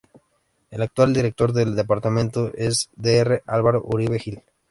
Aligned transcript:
El 0.71 0.81
actual 0.81 1.13
director 1.13 1.53
del 1.53 1.75
departamento 1.75 2.51
es 2.55 2.89
el 3.03 3.23
Dr. 3.23 3.43
Álvaro 3.45 3.83
Uribe 3.83 4.17
Gil. 4.17 4.41